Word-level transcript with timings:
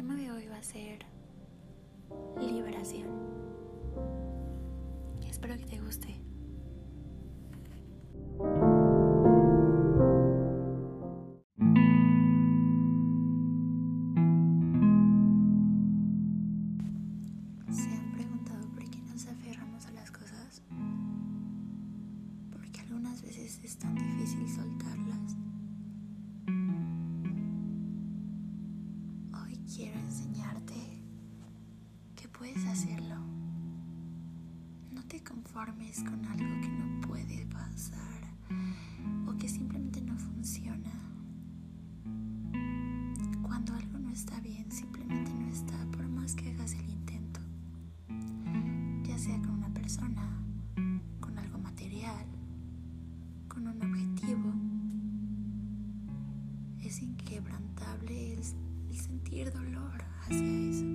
tema 0.00 0.14
de 0.14 0.32
hoy 0.32 0.46
va 0.48 0.56
a 0.56 0.62
ser 0.62 1.04
liberación. 2.40 3.06
Espero 5.28 5.58
que 5.58 5.66
te 5.66 5.78
guste. 5.78 6.22
¿Se 17.70 17.94
han 17.94 18.12
preguntado 18.14 18.70
por 18.72 18.88
qué 18.88 19.02
nos 19.02 19.26
aferramos 19.26 19.84
a 19.84 19.90
las 19.90 20.10
cosas? 20.10 20.62
Porque 22.50 22.80
algunas 22.80 23.20
veces 23.20 23.60
es 23.62 23.76
tan 23.76 23.94
difícil 23.96 24.48
soltar. 24.48 24.89
Puedes 32.40 32.64
hacerlo. 32.64 33.16
No 34.92 35.02
te 35.02 35.22
conformes 35.22 36.02
con 36.02 36.24
algo 36.24 36.60
que 36.62 36.68
no 36.70 37.00
puede 37.06 37.44
pasar 37.44 38.22
o 39.28 39.36
que 39.36 39.46
simplemente 39.46 40.00
no 40.00 40.16
funciona. 40.16 40.90
Cuando 43.42 43.74
algo 43.74 43.98
no 43.98 44.08
está 44.08 44.40
bien, 44.40 44.72
simplemente 44.72 45.30
no 45.34 45.48
está 45.48 45.84
por 45.92 46.08
más 46.08 46.34
que 46.34 46.50
hagas 46.52 46.72
el 46.72 46.88
intento. 46.88 47.40
Ya 49.04 49.18
sea 49.18 49.38
con 49.42 49.50
una 49.50 49.74
persona, 49.74 50.42
con 51.20 51.38
algo 51.38 51.58
material, 51.58 52.24
con 53.48 53.66
un 53.66 53.82
objetivo. 53.82 54.50
Es 56.82 57.02
inquebrantable 57.02 58.32
el, 58.32 58.42
sentir 58.96 59.52
dolor 59.52 60.02
hacia 60.22 60.70
eso, 60.70 60.86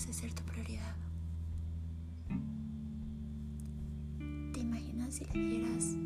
debes 0.00 0.06
de 0.06 0.12
ser 0.12 0.32
tu 0.32 0.42
prioridad. 0.44 0.96
¿Te 4.52 4.60
imaginas 4.60 5.14
si 5.14 5.24
le 5.26 5.32
dieras 5.32 5.96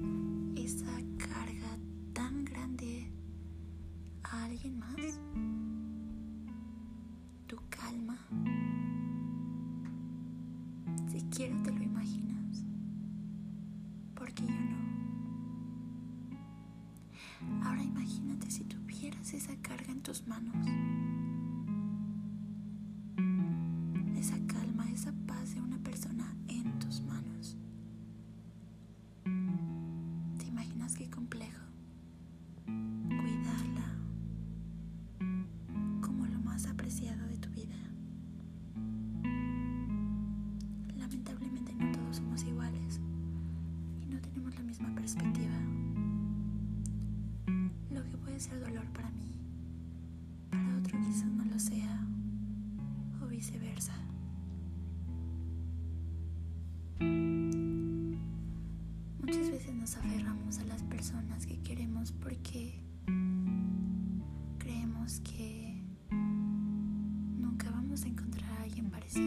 esa 0.57 1.01
carga 1.19 1.79
tan 2.13 2.45
grande 2.45 3.11
a 4.25 4.45
alguien 4.45 4.79
más? 4.79 5.21
Tu 7.47 7.57
calma. 7.69 8.19
Siquiera 11.09 11.63
te 11.63 11.71
lo 11.71 11.83
imaginas. 11.83 12.65
Porque 14.15 14.45
yo 14.47 14.55
no. 14.55 14.75
Ahora 17.65 17.83
imagínate 17.83 18.51
si 18.51 18.65
tuvieras 18.65 19.35
esa 19.35 19.55
carga 19.57 19.93
en 19.93 20.03
tus 20.03 20.27
manos. 20.27 20.55
La 44.57 44.63
misma 44.63 44.95
perspectiva. 44.95 45.55
Lo 47.91 48.03
que 48.05 48.17
puede 48.19 48.39
ser 48.41 48.61
dolor 48.61 48.85
para 48.93 49.11
mí, 49.11 49.39
para 50.51 50.77
otro 50.79 50.99
quizás 51.01 51.27
no 51.27 51.45
lo 51.45 51.59
sea, 51.59 52.07
o 53.23 53.27
viceversa. 53.27 53.95
Muchas 59.21 59.51
veces 59.51 59.75
nos 59.75 59.97
aferramos 59.97 60.59
a 60.59 60.65
las 60.65 60.83
personas 60.85 61.47
que 61.47 61.59
queremos 61.61 62.13
porque 62.13 62.81
creemos 64.59 65.21
que 65.21 65.83
nunca 67.39 67.71
vamos 67.71 68.05
a 68.05 68.09
encontrar 68.09 68.51
a 68.53 68.63
alguien 68.63 68.91
parecido. 68.91 69.27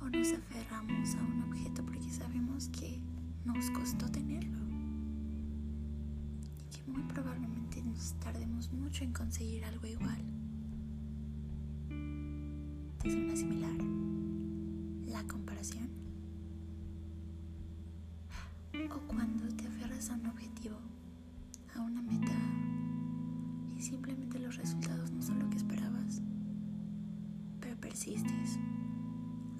O 0.00 0.08
nos 0.10 0.32
aferramos 0.32 1.14
a 1.14 1.22
un 1.22 1.42
objeto 1.42 1.84
porque 1.84 2.10
sabemos 2.10 2.68
que 2.68 3.03
nos 3.44 3.70
costó 3.70 4.10
tenerlo. 4.10 4.58
Y 6.58 6.76
que 6.76 6.90
muy 6.90 7.02
probablemente 7.02 7.82
nos 7.82 8.14
tardemos 8.20 8.72
mucho 8.72 9.04
en 9.04 9.12
conseguir 9.12 9.64
algo 9.64 9.86
igual. 9.86 10.22
¿Te 13.02 13.10
suena 13.10 13.36
similar? 13.36 13.76
La 15.06 15.22
comparación. 15.26 15.88
O 18.90 18.98
cuando 19.08 19.46
te 19.56 19.66
aferras 19.66 20.10
a 20.10 20.14
un 20.14 20.26
objetivo, 20.26 20.76
a 21.74 21.80
una 21.80 22.02
meta, 22.02 22.32
y 23.76 23.82
simplemente 23.82 24.38
los 24.38 24.56
resultados 24.56 25.10
no 25.10 25.22
son 25.22 25.38
lo 25.40 25.50
que 25.50 25.56
esperabas, 25.56 26.20
pero 27.60 27.76
persistes. 27.76 28.58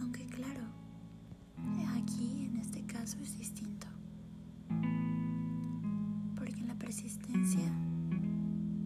Aunque 0.01 0.27
claro, 0.27 0.65
aquí 1.97 2.45
en 2.45 2.57
este 2.59 2.85
caso 2.87 3.19
es 3.23 3.39
distinto. 3.39 3.64
La 6.75 6.79
persistencia 6.79 7.71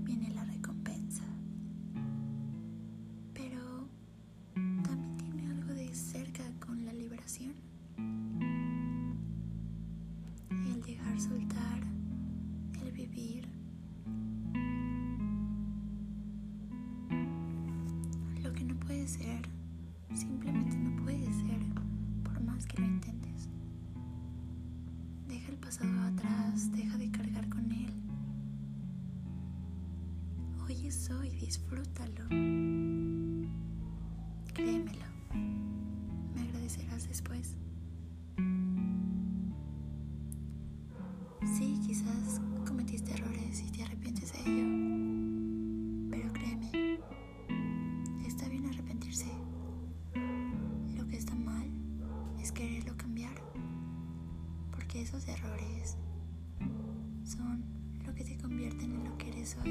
viene 0.04 0.28
la 0.34 0.44
recompensa. 0.44 1.25
Pero 3.32 3.88
también 4.82 5.16
tiene 5.16 5.47
algo 5.50 5.72
de 5.72 5.94
cerca 5.94 6.43
con 6.65 6.84
la 6.84 6.93
liberación. 6.93 7.54
El 10.66 10.82
dejar 10.82 11.19
soltar, 11.19 11.81
el 12.84 12.93
vivir. 12.93 13.48
Lo 18.43 18.53
que 18.53 18.65
no 18.65 18.75
puede 18.81 19.09
ser, 19.09 19.48
simplemente 20.15 20.77
no 20.77 21.03
puede 21.03 21.25
ser, 21.32 21.60
por 22.22 22.38
más 22.43 22.66
que 22.66 22.82
lo 22.82 22.87
intentes. 22.87 23.28
Pasado 25.60 26.00
atrás, 26.00 26.72
deja 26.72 26.96
de 26.96 27.10
cargar 27.10 27.48
con 27.48 27.70
él. 27.70 27.92
Hoy 30.64 30.86
es 30.86 31.10
hoy, 31.10 31.30
disfrútalo. 31.30 32.26
Créemelo, 34.54 35.06
me 36.34 36.42
agradecerás 36.42 37.06
después. 37.08 37.56
Sí, 41.56 41.80
quizás 41.86 42.41
cometiste 42.66 43.12
errores 43.12 43.62
y 43.66 43.70
te 43.70 43.82
arrepientes 43.82 44.32
de 44.32 44.38
ello. 44.41 46.10
Pero 46.10 46.32
créeme, 46.32 46.98
está 48.27 48.48
bien 48.48 48.66
arrepentirse. 48.66 49.27
Lo 50.97 51.06
que 51.06 51.16
está 51.16 51.34
mal 51.34 51.71
es 52.41 52.53
quererlo 52.53 52.97
cambiar 52.97 53.34
porque 54.88 55.02
esos 55.02 55.28
errores 55.28 55.98
son 57.22 57.62
lo 58.06 58.14
que 58.14 58.24
te 58.24 58.38
convierten 58.38 58.94
en 58.94 59.04
lo 59.04 59.18
que 59.18 59.28
eres 59.28 59.54
hoy. 59.62 59.68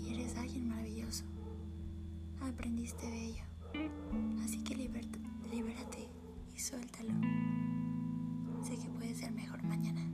Y 0.00 0.14
eres 0.14 0.34
alguien 0.38 0.66
maravilloso. 0.66 1.24
Aprendiste 2.40 3.04
de 3.04 3.12
bello. 3.12 3.44
Así 4.42 4.64
que 4.64 4.74
libérate 4.76 6.08
y 6.56 6.58
suéltalo. 6.58 7.12
Sé 8.62 8.78
que 8.78 8.88
puede 8.88 9.14
ser 9.14 9.30
mejor 9.32 9.62
mañana. 9.62 10.07